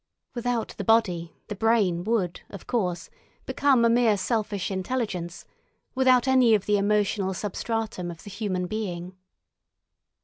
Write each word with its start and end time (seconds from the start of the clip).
Without 0.33 0.69
the 0.79 0.83
body 0.83 1.31
the 1.47 1.53
brain 1.53 2.03
would, 2.05 2.41
of 2.49 2.65
course, 2.65 3.11
become 3.45 3.85
a 3.85 3.87
mere 3.87 4.17
selfish 4.17 4.71
intelligence, 4.71 5.45
without 5.93 6.27
any 6.27 6.55
of 6.55 6.65
the 6.65 6.75
emotional 6.77 7.35
substratum 7.35 8.09
of 8.09 8.23
the 8.23 8.31
human 8.31 8.65
being. 8.65 9.15